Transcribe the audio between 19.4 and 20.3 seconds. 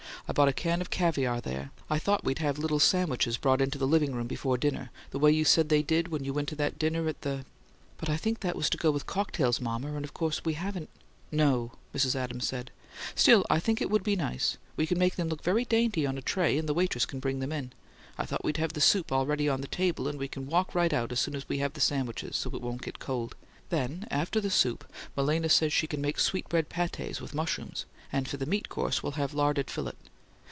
on the table; and we